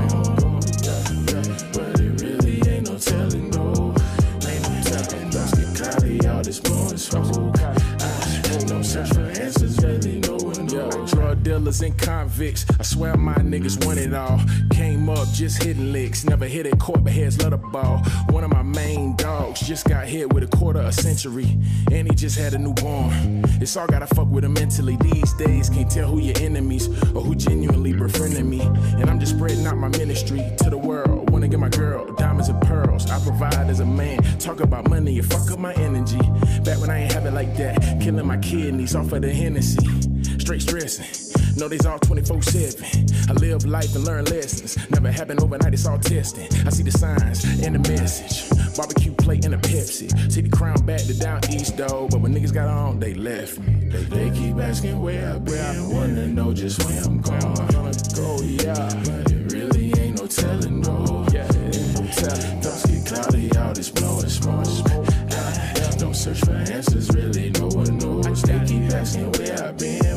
Dealers 11.75 11.91
and 11.91 11.99
convicts. 11.99 12.65
I 12.79 12.83
swear 12.83 13.17
my 13.17 13.35
niggas 13.35 13.85
want 13.85 13.99
it 13.99 14.13
all. 14.13 14.39
Came 14.71 15.09
up 15.09 15.27
just 15.33 15.61
hitting 15.61 15.91
licks. 15.91 16.23
Never 16.23 16.45
hit 16.45 16.65
a 16.65 16.75
court, 16.77 17.03
but 17.03 17.11
heads 17.11 17.41
let 17.43 17.51
a 17.53 17.57
ball. 17.57 17.97
One 18.29 18.43
of 18.43 18.51
my 18.51 18.61
main 18.61 19.15
dogs 19.17 19.59
just 19.61 19.85
got 19.85 20.07
hit 20.07 20.31
with 20.31 20.43
a 20.43 20.47
quarter 20.47 20.79
a 20.79 20.91
century. 20.91 21.57
And 21.91 22.07
he 22.07 22.15
just 22.15 22.37
had 22.37 22.53
a 22.53 22.57
newborn. 22.57 23.43
It's 23.59 23.75
all 23.75 23.87
gotta 23.87 24.07
fuck 24.07 24.27
with 24.27 24.45
him 24.45 24.53
mentally. 24.53 24.97
These 25.01 25.33
days, 25.33 25.69
can't 25.69 25.89
tell 25.89 26.07
who 26.07 26.19
your 26.19 26.37
enemies 26.39 26.87
or 27.13 27.21
who 27.21 27.35
genuinely 27.35 27.93
befriending 27.93 28.49
me. 28.49 28.61
And 28.61 29.09
I'm 29.09 29.19
just 29.19 29.35
spreading 29.35 29.65
out 29.65 29.77
my 29.77 29.89
ministry 29.89 30.43
to 30.59 30.69
the 30.69 30.77
world. 30.77 31.29
Wanna 31.29 31.47
get 31.49 31.59
my 31.59 31.69
girl 31.69 32.13
diamonds 32.13 32.47
and 32.47 32.61
pearls. 32.61 33.09
I 33.09 33.19
provide 33.19 33.69
as 33.69 33.81
a 33.81 33.85
man. 33.85 34.21
Talk 34.39 34.61
about 34.61 34.89
money, 34.89 35.13
you 35.13 35.23
fuck 35.23 35.51
up 35.51 35.59
my 35.59 35.73
energy. 35.73 36.19
Back 36.63 36.79
when 36.79 36.89
I 36.89 36.99
ain't 36.99 37.11
have 37.11 37.25
it 37.25 37.33
like 37.33 37.55
that. 37.57 37.99
Killing 38.01 38.25
my 38.25 38.37
kidneys 38.37 38.95
off 38.95 39.11
of 39.11 39.21
the 39.21 39.33
Hennessy. 39.33 39.85
Straight 40.39 40.61
stressing. 40.61 41.24
No, 41.57 41.69
they's 41.69 41.85
all 41.85 41.99
24 41.99 42.41
7. 42.41 42.85
I 43.29 43.33
live 43.33 43.65
life 43.65 43.95
and 43.95 44.03
learn 44.03 44.25
lessons. 44.25 44.77
Never 44.89 45.11
happen 45.11 45.41
overnight, 45.41 45.73
it's 45.73 45.85
all 45.85 45.97
testing. 45.97 46.47
I 46.65 46.69
see 46.69 46.83
the 46.83 46.91
signs 46.91 47.45
and 47.63 47.75
the 47.75 47.89
message. 47.89 48.49
Barbecue 48.75 49.13
plate 49.13 49.45
and 49.45 49.53
a 49.53 49.57
Pepsi. 49.57 50.09
See 50.31 50.41
the 50.41 50.49
crown 50.49 50.85
back 50.85 51.01
to 51.01 51.17
down 51.17 51.39
east, 51.51 51.77
though. 51.77 52.07
But 52.11 52.19
when 52.19 52.35
niggas 52.35 52.53
got 52.53 52.67
on, 52.67 52.99
they 52.99 53.13
left 53.13 53.59
me. 53.59 53.89
They, 53.89 54.03
they 54.03 54.29
keep 54.31 54.57
asking 54.57 55.01
where 55.01 55.33
I've 55.33 55.45
been. 55.45 55.89
Wanna 55.89 56.27
know 56.27 56.53
just 56.53 56.83
where 56.83 57.01
I'm 57.03 57.21
gonna 57.21 57.93
Go, 58.15 58.39
yeah. 58.41 58.89
But 59.05 59.31
it 59.31 59.51
really 59.53 59.93
ain't 59.99 60.19
no 60.19 60.27
telling, 60.27 60.81
no. 60.81 61.25
Yeah, 61.31 61.47
ain't 61.55 61.93
no 61.99 62.07
telling. 62.11 62.59
Dust 62.59 62.87
get 62.87 63.05
cloudy 63.05 63.57
out, 63.57 63.77
it's 63.77 63.89
blowing 63.89 64.27
smoke. 64.27 64.65
Don't 65.97 66.13
search 66.13 66.39
for 66.39 66.51
answers, 66.51 67.09
really, 67.15 67.49
no 67.51 67.67
one 67.67 67.97
knows. 67.97 68.41
They 68.41 68.59
keep 68.65 68.91
asking 68.91 69.31
where 69.31 69.63
I've 69.63 69.77
been. 69.77 70.14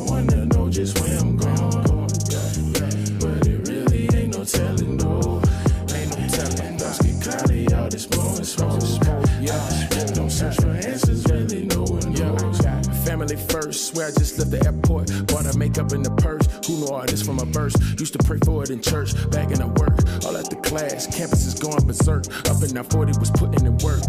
I 14.09 14.11
just 14.13 14.39
left 14.39 14.51
the 14.51 14.65
airport. 14.65 15.13
Bought 15.29 15.45
her 15.45 15.59
makeup 15.59 15.93
in 15.93 16.01
the 16.01 16.11
purse. 16.17 16.49
Who 16.65 16.81
know 16.81 16.97
all 16.97 17.05
this 17.05 17.21
from 17.21 17.41
a 17.41 17.45
verse? 17.45 17.77
Used 18.01 18.15
to 18.15 18.19
pray 18.25 18.39
for 18.43 18.63
it 18.63 18.71
in 18.71 18.81
church, 18.81 19.13
back 19.31 19.53
in 19.53 19.61
the 19.61 19.69
work. 19.69 20.01
All 20.25 20.35
at 20.35 20.49
the 20.49 20.57
class, 20.65 21.05
campus 21.15 21.45
is 21.45 21.53
going 21.53 21.85
berserk. 21.85 22.25
Up 22.49 22.57
in 22.65 22.73
that 22.73 22.89
40 22.89 23.21
was 23.21 23.31
putting 23.33 23.67
in 23.69 23.77
work. 23.85 24.01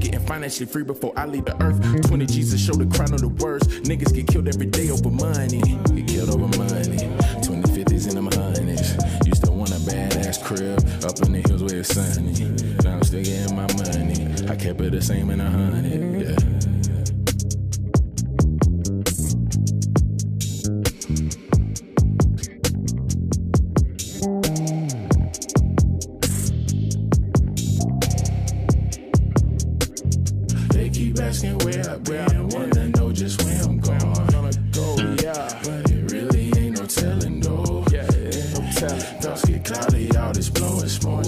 Getting 0.00 0.24
financially 0.24 0.64
free 0.64 0.84
before 0.84 1.12
I 1.16 1.26
leave 1.26 1.44
the 1.44 1.52
earth. 1.60 1.76
20 2.08 2.24
Jesus 2.24 2.64
show 2.64 2.72
the 2.72 2.88
crown 2.96 3.12
of 3.12 3.20
the 3.20 3.28
words. 3.28 3.68
Niggas 3.84 4.14
get 4.14 4.26
killed 4.26 4.48
every 4.48 4.64
day 4.64 4.88
over 4.88 5.10
money. 5.10 5.60
Get 5.92 6.08
killed 6.08 6.32
over 6.32 6.48
money. 6.56 7.04
2050s 7.44 8.08
and 8.08 8.16
them 8.16 8.32
hundreds. 8.32 8.96
Used 9.28 9.44
to 9.44 9.52
want 9.52 9.76
a 9.76 9.80
badass 9.84 10.40
crib 10.40 10.80
up 11.04 11.20
in 11.28 11.36
the 11.36 11.44
hills 11.44 11.60
where 11.60 11.84
it's 11.84 11.92
sunny. 11.92 12.48
Now 12.80 12.96
I'm 12.96 13.04
still 13.04 13.20
getting 13.20 13.52
my 13.52 13.68
money. 13.84 14.32
I 14.48 14.56
kept 14.56 14.80
it 14.80 14.92
the 14.92 15.02
same 15.02 15.28
in 15.28 15.42
a 15.42 15.50
hundred. 15.50 16.24
Yeah. 16.24 16.49
Dust 38.80 39.46
get 39.46 39.62
cloudy 39.62 40.16
out, 40.16 40.38
it's 40.38 40.48
blowing 40.48 40.88
smoke. 40.88 41.26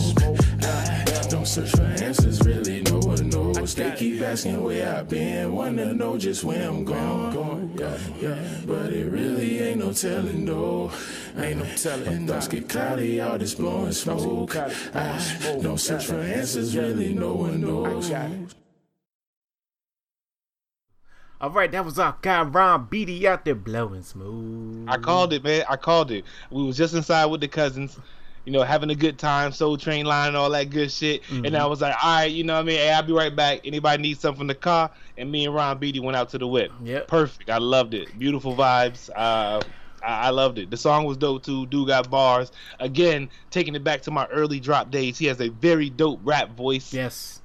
I 0.62 1.26
don't 1.28 1.46
search 1.46 1.70
for 1.72 1.82
answers, 1.82 2.40
really, 2.46 2.80
no 2.80 2.98
one 3.00 3.28
knows. 3.28 3.74
They 3.74 3.90
keep 3.94 4.22
asking 4.22 4.62
where 4.64 4.96
I've 4.96 5.08
been, 5.08 5.52
wanna 5.52 5.92
know 5.92 6.16
just 6.16 6.44
where 6.44 6.66
I'm 6.66 6.82
going. 6.82 7.76
But 7.76 8.92
it 8.94 9.10
really 9.10 9.60
ain't 9.60 9.80
no 9.80 9.92
telling 9.92 10.46
though. 10.46 10.90
Ain't 11.36 11.58
no 11.58 11.66
telling. 11.76 12.26
Thoughts 12.26 12.48
get 12.48 12.70
cloudy, 12.70 13.20
all 13.20 13.36
this 13.36 13.54
blowing 13.54 13.92
smoke. 13.92 14.56
I 14.56 15.20
don't 15.60 15.78
search 15.78 16.06
for 16.06 16.20
answers, 16.20 16.74
really 16.74 17.12
no 17.12 17.34
one 17.34 17.60
knows. 17.60 18.10
All 21.42 21.50
right, 21.50 21.72
that 21.72 21.84
was 21.84 21.98
our 21.98 22.16
guy 22.22 22.42
Ron 22.42 22.86
Beatty 22.88 23.26
out 23.26 23.44
there 23.44 23.56
blowing 23.56 24.04
smooth. 24.04 24.88
I 24.88 24.96
called 24.96 25.32
it, 25.32 25.42
man. 25.42 25.64
I 25.68 25.74
called 25.74 26.12
it. 26.12 26.24
We 26.52 26.62
was 26.62 26.76
just 26.76 26.94
inside 26.94 27.26
with 27.26 27.40
the 27.40 27.48
cousins, 27.48 27.98
you 28.44 28.52
know, 28.52 28.62
having 28.62 28.90
a 28.90 28.94
good 28.94 29.18
time, 29.18 29.50
Soul 29.50 29.76
Train 29.76 30.06
line, 30.06 30.28
and 30.28 30.36
all 30.36 30.50
that 30.50 30.70
good 30.70 30.92
shit. 30.92 31.24
Mm-hmm. 31.24 31.46
And 31.46 31.56
I 31.56 31.66
was 31.66 31.80
like, 31.80 31.96
all 32.00 32.18
right, 32.18 32.30
you 32.30 32.44
know 32.44 32.54
what 32.54 32.60
I 32.60 32.62
mean? 32.62 32.76
Hey, 32.76 32.92
I'll 32.92 33.02
be 33.02 33.12
right 33.12 33.34
back. 33.34 33.62
Anybody 33.64 34.00
need 34.00 34.20
something 34.20 34.38
from 34.38 34.46
the 34.46 34.54
car? 34.54 34.88
And 35.18 35.32
me 35.32 35.44
and 35.44 35.52
Ron 35.52 35.78
Beatty 35.78 35.98
went 35.98 36.16
out 36.16 36.28
to 36.28 36.38
the 36.38 36.46
whip. 36.46 36.70
Yep. 36.84 37.08
Perfect. 37.08 37.50
I 37.50 37.58
loved 37.58 37.94
it. 37.94 38.16
Beautiful 38.16 38.54
vibes. 38.54 39.10
Uh, 39.16 39.60
I 40.00 40.30
loved 40.30 40.58
it. 40.58 40.70
The 40.70 40.76
song 40.76 41.06
was 41.06 41.16
dope 41.16 41.42
too. 41.42 41.66
Dude 41.66 41.88
got 41.88 42.08
bars. 42.08 42.52
Again, 42.78 43.28
taking 43.50 43.74
it 43.74 43.82
back 43.82 44.02
to 44.02 44.12
my 44.12 44.26
early 44.26 44.60
drop 44.60 44.92
days. 44.92 45.18
He 45.18 45.26
has 45.26 45.40
a 45.40 45.48
very 45.48 45.90
dope 45.90 46.20
rap 46.22 46.56
voice. 46.56 46.94
Yes. 46.94 47.41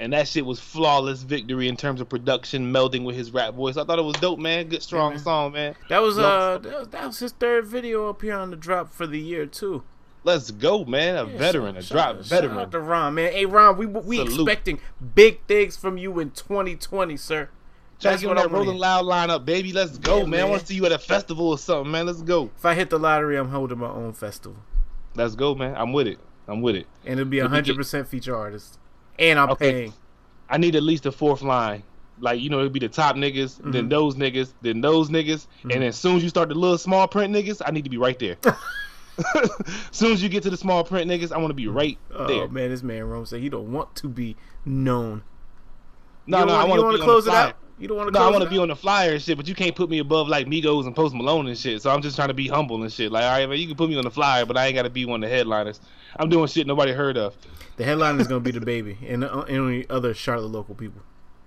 And 0.00 0.12
that 0.12 0.28
shit 0.28 0.46
was 0.46 0.60
flawless 0.60 1.22
victory 1.22 1.66
in 1.68 1.76
terms 1.76 2.00
of 2.00 2.08
production, 2.08 2.72
melding 2.72 3.04
with 3.04 3.16
his 3.16 3.32
rap 3.32 3.54
voice. 3.54 3.76
I 3.76 3.84
thought 3.84 3.98
it 3.98 4.02
was 4.04 4.14
dope, 4.16 4.38
man. 4.38 4.68
Good, 4.68 4.82
strong 4.82 5.14
man. 5.14 5.18
song, 5.18 5.52
man. 5.52 5.74
That 5.88 6.00
was 6.02 6.18
uh 6.18 6.58
that 6.62 6.78
was, 6.78 6.88
that 6.88 7.06
was 7.06 7.18
his 7.18 7.32
third 7.32 7.66
video 7.66 8.08
up 8.08 8.22
here 8.22 8.36
on 8.36 8.50
the 8.50 8.56
drop 8.56 8.92
for 8.92 9.06
the 9.06 9.18
year 9.18 9.44
too. 9.46 9.82
Let's 10.24 10.50
go, 10.50 10.84
man. 10.84 11.16
A 11.16 11.24
veteran, 11.24 11.76
a 11.76 11.82
Shout- 11.82 11.94
drop 11.94 12.16
shout 12.18 12.24
veteran. 12.26 12.58
out 12.58 12.70
to 12.72 12.80
Ron, 12.80 13.14
man. 13.14 13.32
Hey 13.32 13.46
Ron, 13.46 13.76
we 13.76 13.86
we 13.86 14.18
Salute. 14.18 14.32
expecting 14.48 14.80
big 15.14 15.40
things 15.46 15.76
from 15.76 15.96
you 15.98 16.18
in 16.20 16.30
2020, 16.30 17.16
sir. 17.16 17.48
Try 18.00 18.14
to 18.14 18.20
get 18.20 18.30
on 18.30 18.36
that 18.36 18.50
Rolling. 18.52 18.78
Loud 18.78 19.04
lineup, 19.06 19.44
baby. 19.44 19.72
Let's 19.72 19.98
go, 19.98 20.18
Yeah, 20.18 20.26
man. 20.26 20.40
I 20.42 20.44
want 20.44 20.60
to 20.60 20.66
see 20.68 20.74
you 20.76 20.86
at 20.86 20.92
a 20.92 20.98
festival 21.00 21.48
or 21.48 21.58
something, 21.58 21.90
man. 21.90 22.06
Let's 22.06 22.22
go. 22.22 22.50
If 22.56 22.64
I 22.64 22.74
hit 22.74 22.90
the 22.90 22.98
lottery, 23.00 23.36
I'm 23.36 23.48
holding 23.48 23.78
my 23.78 23.88
own 23.88 24.12
festival, 24.12 24.58
Let's 25.16 25.34
go, 25.34 25.56
man. 25.56 25.74
I'm 25.76 25.92
with 25.92 26.06
it. 26.06 26.18
I'm 26.46 26.62
with 26.62 26.76
it. 26.76 26.86
and 27.04 27.18
it'll 27.18 27.28
be 27.28 27.38
If 27.38 27.42
we 27.42 27.46
get- 27.48 27.50
100 27.50 27.76
percent 27.76 28.06
feature 28.06 28.36
artist, 28.36 28.78
and 29.18 29.38
I'm 29.38 29.50
Okay. 29.50 29.72
paying. 29.72 29.94
I 30.48 30.58
need 30.58 30.76
at 30.76 30.82
least 30.82 31.06
a 31.06 31.12
fourth 31.12 31.42
line. 31.42 31.82
Like, 32.20 32.40
you 32.40 32.50
know, 32.50 32.58
it'll 32.58 32.70
be 32.70 32.80
the 32.80 32.88
top 32.88 33.16
niggas, 33.16 33.58
Mm-hmm. 33.60 33.70
then 33.70 33.88
those 33.88 34.16
niggas, 34.16 34.54
then 34.60 34.80
those 34.80 35.08
niggas. 35.08 35.46
And 35.62 35.72
then 35.72 35.82
as 35.82 35.96
soon 35.96 36.16
as 36.16 36.22
you 36.22 36.28
start 36.28 36.48
the 36.48 36.54
little 36.56 36.78
small 36.78 37.06
print 37.06 37.32
niggas, 37.34 37.62
I 37.64 37.70
need 37.70 37.84
to 37.84 37.90
be 37.90 37.98
right 37.98 38.18
there. 38.18 38.36
as 38.44 38.54
soon 39.92 40.12
as 40.12 40.22
you 40.22 40.28
get 40.28 40.42
to 40.44 40.50
the 40.50 40.56
small 40.56 40.82
print 40.84 41.10
niggas, 41.10 41.32
I 41.32 41.38
want 41.38 41.50
to 41.50 41.54
be 41.54 41.66
right 41.68 41.98
Oh 42.14 42.26
there. 42.26 42.48
man, 42.48 42.70
this 42.70 42.82
man 42.82 43.04
Rome 43.04 43.26
said 43.26 43.40
he 43.40 43.48
don't 43.48 43.72
want 43.72 43.94
to 43.96 44.08
be 44.08 44.36
known. 44.64 45.22
No, 46.26 46.40
no, 46.40 46.46
don't 46.46 46.60
I 46.60 46.64
want 46.64 46.96
to 46.96 47.02
close 47.02 47.26
it 47.26 47.34
out. 47.34 47.56
You 47.78 47.88
don't 47.88 47.96
want 47.96 48.12
to. 48.12 48.18
No, 48.18 48.26
I 48.26 48.30
want 48.30 48.42
to 48.44 48.50
be 48.50 48.58
on 48.58 48.68
the 48.68 48.76
flyer 48.76 49.12
and 49.12 49.22
shit, 49.22 49.36
but 49.36 49.46
you 49.46 49.54
can't 49.54 49.74
put 49.74 49.88
me 49.88 49.98
above 49.98 50.28
like 50.28 50.46
Migos 50.46 50.86
and 50.86 50.96
Post 50.96 51.14
Malone 51.14 51.46
and 51.46 51.56
shit. 51.56 51.80
So 51.80 51.90
I'm 51.90 52.02
just 52.02 52.16
trying 52.16 52.28
to 52.28 52.34
be 52.34 52.48
humble 52.48 52.82
and 52.82 52.92
shit. 52.92 53.12
Like, 53.12 53.24
all 53.24 53.30
right, 53.30 53.48
man, 53.48 53.58
you 53.58 53.66
can 53.66 53.76
put 53.76 53.88
me 53.88 53.96
on 53.96 54.04
the 54.04 54.10
flyer, 54.10 54.44
but 54.44 54.56
I 54.56 54.66
ain't 54.66 54.74
got 54.74 54.82
to 54.82 54.90
be 54.90 55.04
one 55.04 55.22
of 55.22 55.30
the 55.30 55.34
headliners. 55.34 55.80
I'm 56.16 56.28
doing 56.28 56.48
shit 56.48 56.66
nobody 56.66 56.92
heard 56.92 57.16
of. 57.16 57.36
The 57.76 57.84
headline 57.84 58.18
is 58.20 58.26
gonna 58.26 58.40
be 58.40 58.50
the 58.50 58.60
baby 58.60 58.98
and, 59.06 59.22
uh, 59.22 59.44
and 59.48 59.58
only 59.58 59.88
other 59.88 60.12
Charlotte 60.12 60.48
local 60.48 60.74
people. 60.74 61.00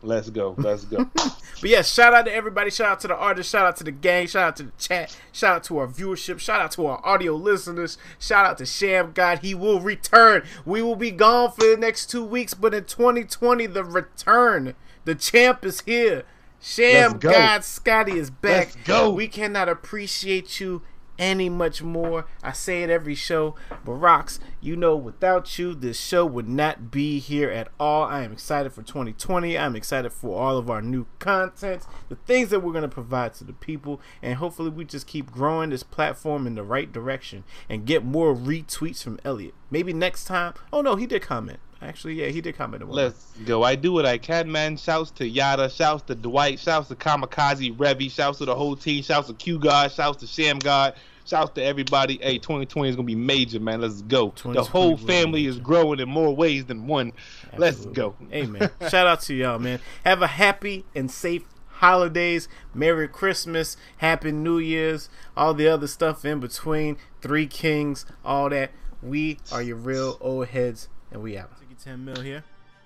Let's 0.04 0.30
go. 0.30 0.56
Let's 0.58 0.86
go. 0.86 1.10
But 1.60 1.70
yeah, 1.70 1.84
shout 1.84 2.16
out 2.16 2.26
to 2.26 2.34
everybody. 2.34 2.72
Shout 2.72 2.88
out 2.88 3.00
to 3.02 3.08
the 3.08 3.16
artists. 3.16 3.52
Shout 3.52 3.68
out 3.68 3.76
to 3.76 3.84
the 3.84 3.92
gang. 3.92 4.26
Shout 4.26 4.44
out 4.44 4.56
to 4.56 4.64
the 4.64 4.72
chat. 4.80 5.16
Shout 5.32 5.58
out 5.58 5.64
to 5.66 5.78
our 5.78 5.88
viewership. 5.88 6.40
Shout 6.40 6.60
out 6.60 6.72
to 6.72 6.88
our 6.88 7.06
audio 7.06 7.36
listeners. 7.36 8.00
Shout 8.18 8.48
out 8.48 8.58
to 8.58 8.66
Sham 8.66 9.12
God. 9.14 9.40
He 9.44 9.54
will 9.54 9.80
return. 9.80 10.42
We 10.66 10.82
will 10.82 10.96
be 10.96 11.12
gone 11.12 11.52
for 11.52 11.68
the 11.68 11.78
next 11.78 12.10
two 12.10 12.26
weeks, 12.26 12.56
but 12.56 12.74
in 12.74 12.86
2020, 12.86 13.68
the 13.68 13.84
return. 13.84 14.74
The 15.06 15.16
champ 15.16 15.66
is 15.66 15.82
here. 15.82 16.24
Sham 16.60 17.18
go. 17.18 17.32
God 17.32 17.64
Scotty 17.64 18.18
is 18.18 18.30
back. 18.30 18.76
Let's 18.76 18.76
go. 18.88 19.10
We 19.12 19.28
cannot 19.28 19.68
appreciate 19.68 20.60
you 20.60 20.84
any 21.18 21.50
much 21.50 21.84
more. 21.84 22.26
I 22.44 22.52
say 22.52 22.84
it 22.84 22.90
every 22.90 23.16
show, 23.16 23.56
but 23.86 23.94
Rocks, 23.94 24.40
you 24.60 24.76
know, 24.76 24.96
without 24.96 25.58
you, 25.60 25.76
this 25.76 26.00
show 26.00 26.26
would 26.26 26.50
not 26.50 26.90
be 26.92 27.20
here 27.20 27.50
at 27.50 27.70
all. 27.80 28.06
I 28.06 28.24
am 28.24 28.34
excited 28.34 28.74
for 28.74 28.82
2020. 28.82 29.58
I'm 29.58 29.76
excited 29.76 30.12
for 30.12 30.40
all 30.42 30.58
of 30.58 30.70
our 30.70 30.82
new 30.82 31.06
content, 31.20 31.86
the 32.10 32.16
things 32.16 32.50
that 32.50 32.62
we're 32.62 32.74
going 32.74 32.82
to 32.84 32.88
provide 32.88 33.34
to 33.36 33.44
the 33.44 33.54
people, 33.54 34.02
and 34.22 34.36
hopefully 34.36 34.70
we 34.70 34.84
just 34.84 35.08
keep 35.08 35.32
growing 35.32 35.70
this 35.70 35.84
platform 35.84 36.48
in 36.48 36.56
the 36.56 36.64
right 36.64 36.92
direction 36.92 37.44
and 37.70 37.86
get 37.86 38.04
more 38.04 38.36
retweets 38.36 39.04
from 39.04 39.20
Elliot. 39.24 39.54
Maybe 39.72 39.94
next 39.94 40.26
time. 40.26 40.54
Oh 40.72 40.82
no, 40.82 40.96
he 40.96 41.08
did 41.08 41.22
comment. 41.22 41.60
Actually, 41.82 42.14
yeah, 42.14 42.28
he 42.28 42.42
did 42.42 42.56
comment. 42.56 42.88
Let's 42.88 43.32
go. 43.46 43.64
I 43.64 43.76
do 43.76 43.92
what 43.92 44.06
I 44.06 44.20
can, 44.20 44.52
man. 44.52 44.78
Shouts 44.78 45.10
to 45.12 45.28
Yada. 45.28 45.68
Shouts 45.68 46.04
to 46.04 46.16
Dwight. 46.16 46.60
Shouts 46.60 46.90
to 46.90 46.96
Kamikaze 46.96 47.76
Revy. 47.76 48.12
Shouts 48.12 48.38
to 48.38 48.46
the 48.46 48.54
whole 48.54 48.76
team. 48.76 49.02
Shouts 49.02 49.28
to 49.30 49.34
Q 49.34 49.58
God. 49.58 49.92
Shouts 49.92 50.20
to 50.20 50.28
Sham 50.28 50.60
God. 50.60 50.94
Shouts 51.26 51.52
to 51.56 51.64
everybody. 51.64 52.20
Hey, 52.22 52.38
2020 52.38 52.90
is 52.90 52.96
gonna 52.96 53.06
be 53.06 53.16
major, 53.16 53.60
man. 53.60 53.82
Let's 53.82 54.02
go. 54.04 54.34
The 54.44 54.64
whole 54.64 54.98
family 54.98 55.48
is 55.48 55.58
growing 55.60 56.00
in 56.00 56.10
more 56.10 56.36
ways 56.36 56.66
than 56.66 56.86
one. 56.86 57.14
Let's 57.58 57.86
go. 57.86 58.16
Amen. 58.32 58.70
Shout 58.90 59.08
out 59.08 59.22
to 59.22 59.34
y'all, 59.34 59.58
man. 59.58 59.80
Have 60.06 60.22
a 60.22 60.28
happy 60.28 60.86
and 60.94 61.10
safe 61.10 61.44
holidays. 61.68 62.48
Merry 62.76 63.08
Christmas. 63.08 63.76
Happy 63.98 64.32
New 64.32 64.60
Year's. 64.60 65.10
All 65.36 65.54
the 65.56 65.68
other 65.68 65.88
stuff 65.88 66.24
in 66.26 66.40
between. 66.40 66.98
Three 67.22 67.48
Kings. 67.48 68.06
All 68.24 68.50
that. 68.50 68.72
We 69.04 69.40
are 69.52 69.62
your 69.62 69.78
real 69.78 70.18
old 70.22 70.48
heads, 70.48 70.88
and 71.12 71.22
we 71.22 71.38
out. 71.38 71.50
Take 71.60 71.70
your 71.70 71.80
10 71.80 72.06
mil 72.06 72.22
here. 72.22 72.44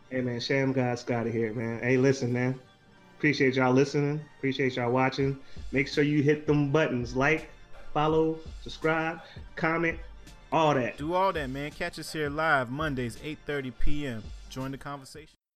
Hey 0.09 0.21
man, 0.21 0.39
Sham 0.39 0.71
God 0.71 0.97
Scotty 0.97 1.31
here, 1.31 1.53
man. 1.53 1.79
Hey, 1.81 1.97
listen, 1.97 2.31
man. 2.31 2.59
Appreciate 3.17 3.55
y'all 3.55 3.73
listening. 3.73 4.21
Appreciate 4.37 4.75
y'all 4.75 4.91
watching. 4.91 5.37
Make 5.71 5.87
sure 5.87 6.03
you 6.03 6.21
hit 6.21 6.47
them 6.47 6.71
buttons 6.71 7.15
like, 7.15 7.49
follow, 7.93 8.39
subscribe, 8.61 9.19
comment, 9.55 9.97
all 10.51 10.73
that. 10.75 10.97
Do 10.97 11.13
all 11.13 11.33
that, 11.33 11.49
man. 11.49 11.71
Catch 11.71 11.99
us 11.99 12.13
here 12.13 12.29
live 12.29 12.69
Mondays, 12.69 13.17
8.30 13.17 13.73
p.m. 13.79 14.23
Join 14.49 14.71
the 14.71 14.77
conversation. 14.77 15.35